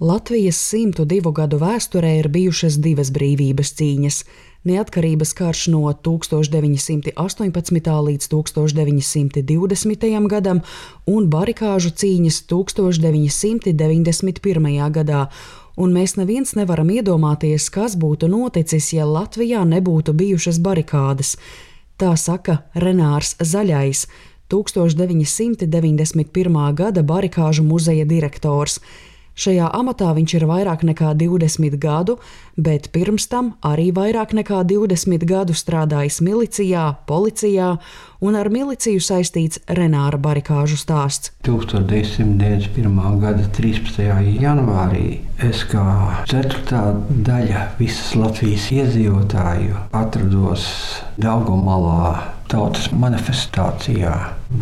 Latvijas 0.00 0.74
102 0.74 1.32
gadu 1.32 1.56
vēsturē 1.56 2.18
ir 2.18 2.28
bijušas 2.28 2.74
divas 2.84 3.08
brīvības 3.16 3.70
cīņas- 3.78 4.24
neatkarības 4.68 5.32
karš 5.32 5.68
no 5.72 5.88
1918. 5.88 8.04
līdz 8.04 8.28
1920. 8.28 10.28
gadam 10.28 10.60
un 11.06 11.30
barikāžu 11.30 11.90
cīņas 11.96 12.42
1991. 12.44 14.90
gadā, 14.90 15.28
un 15.78 15.92
mēs 15.92 16.16
neviens 16.20 16.54
nevaram 16.54 16.88
iedomāties, 16.88 17.70
kas 17.70 17.96
būtu 17.96 18.28
noticis, 18.28 18.92
ja 18.92 19.06
Latvijā 19.06 19.64
nebūtu 19.64 20.12
bijušas 20.12 20.58
barikādas. 20.58 21.36
Tā 21.98 22.16
saka 22.18 22.62
Renārs 22.74 23.34
Zaļais, 23.40 24.06
1991. 24.50 26.74
gada 26.74 27.02
barikāžu 27.02 27.64
muzeja 27.64 28.04
direktors. 28.04 28.80
Šajā 29.36 29.68
amatā 29.76 30.14
viņš 30.16 30.32
ir 30.38 30.44
vairāk 30.48 30.80
nekā 30.88 31.10
20 31.20 31.76
gadu, 31.76 32.16
bet 32.56 32.88
pirms 32.94 33.26
tam 33.28 33.50
arī 33.60 33.90
vairāk 33.92 34.32
nekā 34.32 34.62
20 34.64 35.26
gadu 35.28 35.52
strādājis 35.52 36.22
milicijā, 36.24 36.86
policijā 37.04 37.74
un 38.24 38.38
ar 38.40 38.48
miliciju 38.48 39.02
saistīts 39.04 39.60
Renāra 39.68 40.16
barikāžu 40.16 40.78
stāsts. 40.80 41.34
1991. 41.44 43.20
gada 43.20 43.44
13. 43.58 44.08
janvārī 44.40 45.18
es 45.44 45.66
kā 45.68 45.84
ceturtā 46.30 46.86
daļa 47.28 47.66
visas 47.80 48.14
Latvijas 48.16 48.70
iedzīvotāju 48.72 49.84
atrados 50.00 50.64
Daugomalā 51.20 52.35
tautas 52.50 52.90
manifestācijā. 52.94 54.12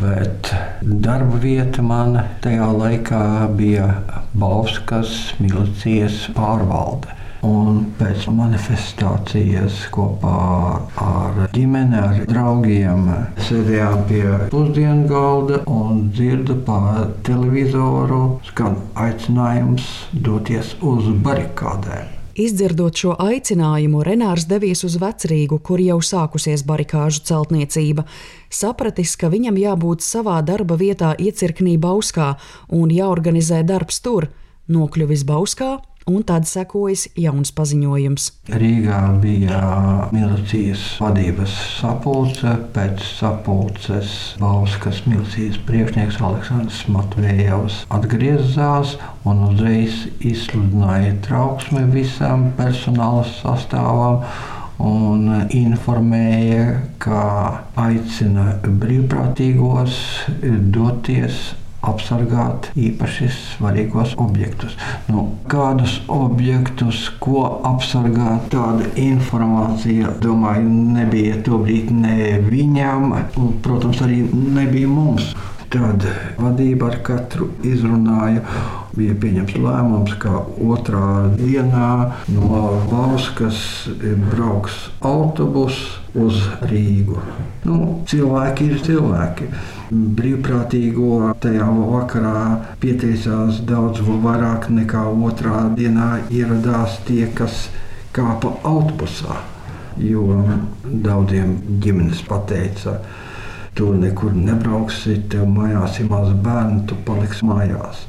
Bet 0.01 0.51
darba 0.83 1.41
vieta 1.43 1.83
man 1.85 2.17
tajā 2.45 2.71
laikā 2.79 3.25
bija 3.59 3.91
Bauskas 4.35 5.35
milicijas 5.41 6.25
pārvalde. 6.37 7.13
Un 7.45 7.83
pēc 7.99 8.25
manifestācijas 8.33 9.83
kopā 9.93 10.39
ar 11.05 11.43
ģimeni, 11.53 11.99
ar 12.01 12.23
draugiem 12.31 13.05
sēdējām 13.45 14.07
pie 14.09 14.25
pusdienu 14.49 15.05
galda 15.11 15.61
un 15.69 16.07
dzirdu 16.17 16.57
pa 16.65 16.81
televizoru 17.29 18.23
skan 18.49 18.81
aicinājums 18.97 19.93
doties 20.25 20.73
uz 20.81 21.13
barikādēm. 21.29 22.24
Izdzirdot 22.35 22.99
šo 22.99 23.13
aicinājumu, 23.23 24.01
Renārs 24.03 24.49
devies 24.51 24.81
uz 24.83 24.97
vecrīgu, 24.99 25.61
kur 25.63 25.79
jau 25.79 26.01
sākusies 26.03 26.65
barikāžu 26.67 27.23
celtniecība. 27.29 28.03
Sapratis, 28.51 29.13
ka 29.15 29.31
viņam 29.31 29.61
jābūt 29.61 30.03
savā 30.03 30.41
darba 30.43 30.75
vietā 30.75 31.13
iecirknī 31.15 31.77
Bauskā 31.79 32.33
un 32.75 32.91
jāorganizē 32.91 33.63
darbs 33.69 34.03
tur, 34.03 34.33
nokļuvis 34.67 35.23
Bauskā 35.29 35.77
un 36.11 36.23
tad 36.27 36.47
sekojas 36.49 37.07
jauns 37.19 37.53
paziņojums. 37.57 38.27
Rīgā 38.61 39.01
bija 39.23 39.61
milicijas 40.13 40.83
vadības 41.01 41.55
sapulce. 41.79 42.57
Pēc 42.75 43.03
sapulces 43.19 44.13
Bauskas 44.41 45.03
milicijas 45.09 45.61
priekšnieks 45.69 46.21
Aleksandrs 46.25 46.83
Matvējevs 46.93 47.85
atgriezās 47.95 48.97
un 49.29 49.47
uzreiz 49.49 50.05
izsludināja 50.21 51.17
trauksmi 51.25 51.87
visam 51.95 52.51
personāla 52.59 53.25
sastāvam 53.39 54.23
un 54.85 55.29
informēja, 55.55 56.65
ka 56.99 57.21
aicina 57.79 58.55
brīvprātīgos 58.65 60.01
doties 60.75 61.53
apsargāt 61.91 62.71
īpaši 62.79 63.31
svarīgos 63.35 64.15
objektus. 64.21 64.77
Nu, 65.09 65.27
kādus 65.51 66.01
objektus, 66.13 67.07
ko 67.23 67.45
apsargāt, 67.71 68.49
tāda 68.55 68.89
informācija, 69.01 70.15
domāju, 70.25 70.69
nebija 70.99 71.41
tobrīd 71.47 71.93
ne 71.95 72.39
viņam, 72.45 73.11
un, 73.41 73.53
protams, 73.65 74.03
arī 74.05 74.23
nebija 74.33 74.91
mums. 74.91 75.35
Tad 75.75 76.05
vadība 76.39 76.87
ar 76.93 77.01
katru 77.03 77.49
izrunāja. 77.67 78.45
Bija 78.95 79.15
pieņemts 79.19 79.57
lēmums, 79.59 80.13
ka 80.23 80.45
otrā 80.63 81.33
dienā 81.35 81.89
no 82.31 82.61
Bauskas 82.93 83.59
brauks 84.29 84.77
autobus 85.03 85.81
uz 86.15 86.39
Rīgu. 86.71 87.19
Nu, 87.67 87.79
cilvēki 88.07 88.69
ir 88.69 88.85
cilvēki. 88.87 89.49
Brīvprātīgo 89.91 91.33
tajā 91.43 91.67
vakarā 91.81 92.45
pieteicās 92.79 93.59
daudz 93.67 94.07
vairāk 94.07 94.71
nekā 94.79 95.09
otrā 95.11 95.67
dienā 95.75 96.13
ieradās 96.31 97.01
tie, 97.11 97.27
kas 97.35 97.67
kāpa 98.15 98.55
autobusā. 98.63 99.43
Jo 99.99 100.39
daudziem 100.87 101.59
ģimenes 101.83 102.23
pateica, 102.31 103.01
ka 103.03 103.25
Tu 103.75 103.89
nekur 103.99 104.35
nebrauksi, 104.39 105.17
tev 105.31 105.49
mājās 105.51 105.99
ir 105.99 106.11
maz 106.11 106.31
bērnu, 106.45 106.85
tu 106.87 106.99
paliksi 107.07 107.47
mājās. 107.49 108.05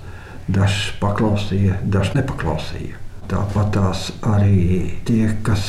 Dažs 0.45 0.91
paklausīja, 1.01 1.79
dažs 1.89 2.13
nepaklausīja. 2.13 2.99
Tāpat 3.25 3.71
tās 3.73 4.11
arī 4.29 4.91
tie, 5.07 5.31
kas 5.41 5.63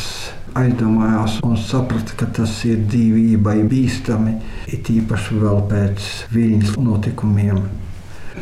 aizdomājās 0.57 1.39
un 1.45 1.57
saprata, 1.61 2.13
ka 2.21 2.29
tas 2.39 2.59
ir 2.69 2.85
dzīvībai 2.91 3.63
bīstami, 3.71 4.37
it 4.73 4.93
īpaši 4.93 5.41
vēl 5.41 5.65
pēc 5.71 6.13
viņas 6.35 6.77
notikumiem. 6.77 7.65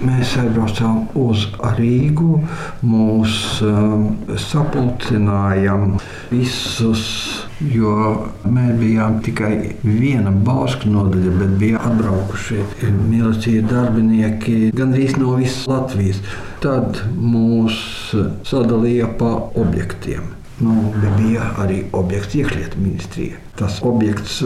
Mēs 0.02 0.34
aizbraucām 0.40 1.04
uz 1.22 1.46
Rīgu, 1.76 2.40
mūs 2.82 3.36
um, 3.62 4.08
sapulcinājām 4.42 5.94
visus, 6.32 7.04
jo 7.60 7.94
mēs 8.44 8.72
bijām 8.80 9.20
tikai 9.24 9.74
viena 9.84 10.32
balstu 10.46 10.90
nodaļa, 10.92 11.34
bet 11.40 11.56
bija 11.60 11.82
atbraukuši 11.88 12.62
milicijas 13.08 13.68
darbinieki 13.70 14.70
gandrīz 14.76 15.18
no 15.20 15.36
visas 15.38 15.66
Latvijas. 15.70 16.22
Tad 16.64 17.02
mūs 17.18 17.76
sadalīja 18.48 19.10
pa 19.18 19.34
objektiem. 19.60 20.32
Nu, 20.62 20.92
bija 21.18 21.48
arī 21.58 21.80
objekts 21.98 22.36
iekšlietu 22.38 22.78
ministrijā. 22.78 23.40
Tas 23.58 23.80
objekts 23.82 24.38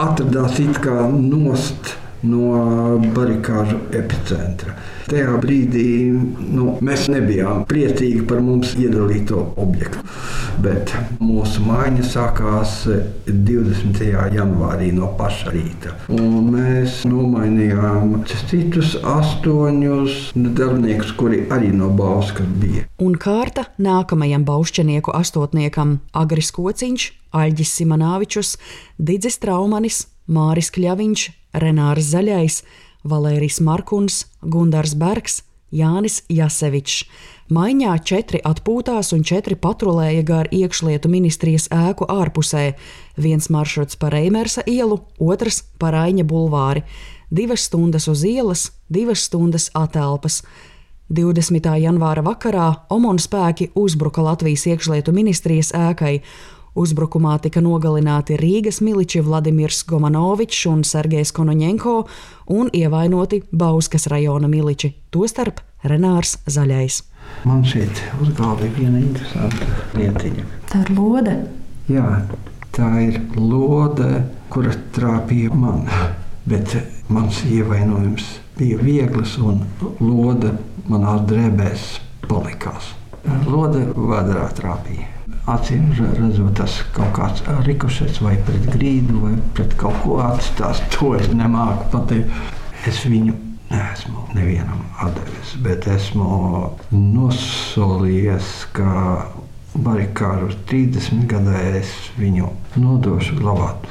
atradās 0.00 0.58
it 0.62 0.80
kā 0.82 1.06
nost 1.12 1.94
no 2.22 2.98
barikāžu 3.14 3.78
epicentra. 3.94 4.76
Tajā 5.10 5.34
brīdī 5.42 5.86
nu, 6.54 6.76
mēs 6.84 7.08
nebijām 7.12 7.64
priecīgi 7.68 8.22
par 8.28 8.40
mums 8.44 8.76
iedalīto 8.78 9.42
objektu. 9.60 10.00
Bet 10.62 10.92
mūsu 11.20 11.64
maiņa 11.66 12.04
sākās 12.06 12.76
20. 13.26 14.02
janvārī 14.36 14.92
no 14.94 15.10
paša 15.18 15.52
rīta. 15.52 15.96
Un 16.12 16.52
mēs 16.54 17.02
nomainījām 17.08 18.20
citus 18.30 18.94
astoņus 19.00 20.30
darbiniekus, 20.36 21.12
kuri 21.18 21.42
arī 21.52 21.72
no 21.74 21.90
Bauskas 21.96 22.48
bija. 22.62 22.86
Un 23.02 23.18
kārta 23.20 23.66
nākamajam 23.82 24.46
baušķinieku 24.48 25.14
astotniekam 25.18 25.98
Agris 26.14 26.52
Kociņš, 26.54 27.10
Aļģis 27.32 27.76
Simonāvičus, 27.80 28.56
Digis 29.00 29.40
Traumanis, 29.42 30.04
Māris 30.32 30.70
Kļaviņš, 30.72 31.28
Renārs 31.52 32.10
Zaļais, 32.12 32.62
Valērijas 33.04 33.60
Markuns, 33.60 34.26
Gundars 34.42 34.94
Bergs, 34.94 35.42
Jānis 35.72 36.20
Jasevičs. 36.28 37.06
Maiņā 37.52 37.92
četri 38.08 38.40
atpūtās 38.48 39.12
un 39.12 39.24
četri 39.28 39.56
patrulēja 39.60 40.22
gar 40.24 40.48
iekšlietu 40.52 41.10
ministrijas 41.12 41.66
ēku 41.72 42.06
ārpusē. 42.08 42.72
Viens 43.20 43.50
maršruts 43.52 43.98
pa 44.00 44.08
Reimersa 44.12 44.64
ielu, 44.68 45.00
otrs 45.20 45.62
pa 45.80 45.90
Raņa 45.92 46.24
bulvāri. 46.28 46.84
Divas 47.32 47.66
stundas 47.68 48.08
uz 48.08 48.24
ielas, 48.28 48.70
divas 48.88 49.26
stundas 49.28 49.68
atelpas. 49.76 50.42
20. 51.12 51.68
janvāra 51.82 52.24
vakarā 52.24 52.68
OMON 52.92 53.18
spēki 53.20 53.72
uzbruka 53.76 54.24
Latvijas 54.24 54.64
iekšlietu 54.70 55.12
ministrijas 55.12 55.74
ēkai, 55.76 56.22
Uzbrukumā 56.72 57.34
tika 57.44 57.60
nogalināti 57.60 58.38
Rīgas 58.40 58.78
miliči 58.80 59.20
Vladimirs 59.20 59.82
Gomanovičs 59.84 60.62
un 60.70 60.80
Sergejs 60.88 61.34
Konoņenko 61.36 61.96
un 62.56 62.70
ievainoti 62.72 63.42
Bauskas 63.52 64.08
rajona 64.08 64.48
miliči, 64.48 64.94
tostarp 65.12 65.60
Renārs 65.84 66.38
Zaļais. 66.48 67.02
Man 67.44 67.60
šeit 67.68 68.00
uz 68.24 68.32
galda 68.38 68.64
ir 68.64 68.72
viena 68.78 69.02
interesanta 69.02 69.68
lietiņa. 69.98 70.48
Tā 70.72 70.80
ir 70.86 70.94
lode. 70.96 71.36
Jā, 71.92 72.08
tā 72.72 72.90
ir 73.04 73.20
lode, 73.36 74.24
kura 74.48 74.72
trāpīja 74.96 75.52
man. 75.52 75.84
Bet 76.48 76.72
mans 77.12 77.44
ievainojums 77.44 78.38
bija 78.56 78.80
viegls 78.80 79.36
un 79.44 79.60
lode 80.00 80.56
manās 80.88 81.26
drēbēs 81.28 81.88
palikās. 82.30 82.94
Lode 83.44 83.90
vēdā 83.92 84.48
trāpīja 84.56 85.21
acīm 85.50 85.90
redzot, 85.98 86.52
tas 86.58 86.78
kaut 86.94 87.14
kāds 87.16 87.42
rikošets 87.66 88.20
vai 88.22 88.36
pret 88.46 88.68
grīdu 88.74 89.22
vai 89.24 89.32
pret 89.56 89.74
kaut 89.78 89.98
ko 90.04 90.20
atstās. 90.22 90.82
To 90.96 91.14
es 91.18 91.30
nemāku 91.34 91.88
pateikt. 91.94 92.30
Es 92.86 93.04
viņu 93.06 93.34
neesmu 93.70 94.26
nevienam 94.34 94.80
devis, 95.14 95.54
bet 95.62 95.86
esmu 95.90 96.72
nosolījies, 96.90 98.50
ka 98.76 99.28
barikāžu 99.72 100.56
30 100.68 101.28
gadē 101.30 101.60
es 101.78 101.92
viņu 102.18 102.50
nodošu 102.76 103.38
glabāt 103.38 103.86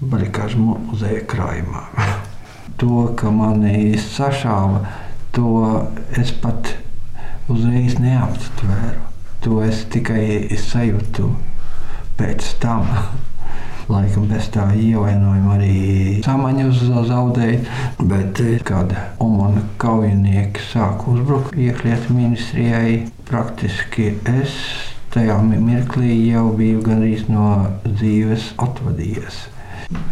barikāžu 0.00 0.62
muzeja 0.62 1.24
krājumā. 1.28 1.84
to, 2.80 3.08
ka 3.18 3.32
mani 3.32 3.96
sašāva, 4.00 4.84
to 5.36 5.66
es 6.16 6.32
pat 6.40 6.74
uzreiz 7.52 7.98
neaptvēru. 8.00 9.15
To 9.46 9.60
es 9.62 9.84
tikai 9.94 10.56
sajūtu 10.58 11.28
pēc 12.18 12.48
tam. 12.58 12.88
Laikam 13.92 14.24
bez 14.26 14.48
tā 14.50 14.64
ievainojuma 14.74 15.52
arī 15.54 16.16
samaņu 16.26 16.72
zaudēja. 17.06 17.60
Bet, 18.00 18.42
eh, 18.42 18.58
kad 18.66 18.90
Omana 19.22 19.62
kaujinieki 19.78 20.66
sāka 20.72 21.14
uzbrukt 21.14 21.54
iekšlietu 21.54 22.18
ministrijai, 22.18 23.04
praktiski 23.30 24.16
es 24.34 24.58
tajā 25.14 25.38
mirklī 25.46 26.16
jau 26.32 26.48
biju 26.58 26.82
gandrīz 26.90 27.28
no 27.30 27.52
dzīves 27.86 28.56
atvadījies. 28.66 29.44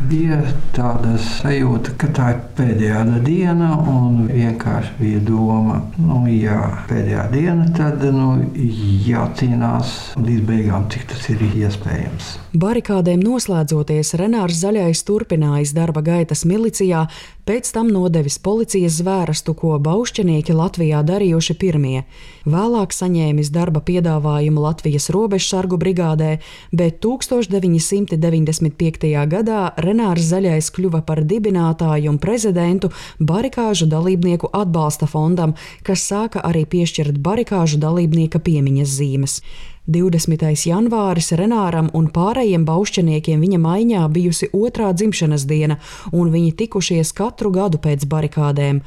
Bija 0.06 0.36
tāda 0.76 1.16
sajūta, 1.18 1.96
ka 1.98 2.06
tā 2.14 2.28
ir 2.34 2.42
pēdējā 2.54 3.00
diena, 3.24 3.72
un 3.90 4.28
vienkārši 4.28 4.92
bija 5.00 5.22
doma, 5.26 5.80
nu, 5.98 6.20
ja 6.30 6.84
pēdējā 6.86 7.24
diena, 7.32 7.64
tad 7.74 8.04
nu, 8.14 8.36
jācīnās 8.54 10.14
līdz 10.20 10.44
beigām, 10.46 10.86
cik 10.92 11.08
tas 11.10 11.28
ir 11.32 11.42
iespējams. 11.48 12.36
Barikādēm 12.54 13.18
noslēdzoties, 13.24 14.14
Renārs 14.20 14.60
Zaļais 14.60 15.02
turpinājis 15.08 15.72
darba 15.74 16.02
gaitas 16.06 16.44
milicijā, 16.46 17.08
pēc 17.48 17.72
tam 17.74 17.88
nodevis 17.90 18.38
policijas 18.38 19.00
zvērstu, 19.00 19.54
ko 19.58 19.78
baušķinieki 19.82 20.52
Latvijā 20.54 21.02
darījuši 21.02 21.54
pirmie. 21.58 22.04
Vēlāk 22.46 22.94
saņēmis 22.94 23.50
darba 23.50 23.80
piedāvājumu 23.82 24.62
Latvijas 24.62 25.10
robežsargu 25.10 25.74
brigādē, 25.80 26.38
bet 26.70 27.00
1995. 27.02 29.26
gadā 29.34 29.63
Renārs 29.84 30.28
Zaļais 30.30 30.70
kļuva 30.74 31.02
par 31.06 31.22
dibinātāju 31.24 32.12
un 32.12 32.18
prezidentu 32.22 32.90
barikāžu 33.18 33.88
dalībnieku 33.90 34.50
atbalsta 34.52 35.08
fondam, 35.10 35.54
kas 35.86 36.06
sāka 36.10 36.42
arī 36.44 36.64
piešķirt 36.70 37.20
barikāžu 37.24 37.80
dalībnieka 37.82 38.40
piemiņas 38.44 38.98
zīmes. 38.98 39.38
20. 39.86 40.44
janvāris 40.64 41.34
Renāram 41.36 41.90
un 41.92 42.06
pārējiem 42.08 42.62
baušķiniekiem 42.64 43.42
viņa 43.44 43.58
maiņā 43.60 44.04
bijusi 44.14 44.48
otrā 44.56 44.94
dzimšanas 44.96 45.44
diena, 45.44 45.76
un 46.12 46.32
viņi 46.32 46.54
tikušies 46.62 47.12
katru 47.12 47.52
gadu 47.52 47.80
pēc 47.84 48.06
barikādēm. 48.08 48.80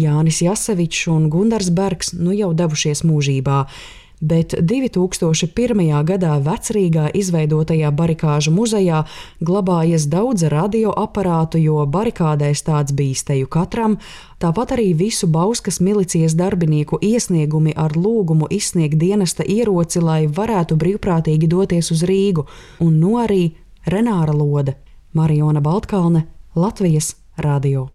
Jānis 0.00 0.40
Jasevičs 0.42 1.06
un 1.12 1.28
Gundars 1.30 1.70
Bergs 1.70 2.14
nu 2.18 2.34
jau 2.34 2.50
devušies 2.56 3.04
mūžībā 3.06 3.64
bet 4.20 4.54
2001. 4.60 6.04
gadā 6.04 6.36
vecrīgā 6.44 7.08
izveidotajā 7.16 7.90
barikāžu 7.90 8.52
muzejā 8.52 9.04
glabājas 9.40 10.06
daudz 10.12 10.44
radioaparātu, 10.52 11.60
jo 11.60 11.84
barikādēs 11.86 12.62
tāds 12.66 12.92
bīsteju 12.96 13.48
katram, 13.48 13.96
tāpat 14.40 14.76
arī 14.76 14.90
visu 14.94 15.26
Bauskas 15.26 15.80
milicijas 15.80 16.36
darbinieku 16.36 17.00
iesniegumi 17.00 17.72
ar 17.76 17.96
lūgumu 17.96 18.50
izsniegt 18.50 19.00
dienesta 19.00 19.46
ieroci, 19.46 20.04
lai 20.04 20.26
varētu 20.26 20.76
brīvprātīgi 20.76 21.48
doties 21.48 21.90
uz 21.90 22.04
Rīgu, 22.04 22.46
un 22.80 23.00
no 23.00 23.16
arī 23.24 23.54
Renāra 23.88 24.36
Lode, 24.36 24.76
Mariona 25.16 25.60
Baltkalne, 25.64 26.26
Latvijas 26.54 27.14
radio. 27.36 27.88